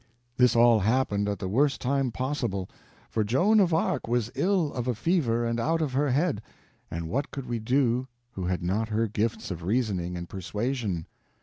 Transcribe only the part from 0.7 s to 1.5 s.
happened at the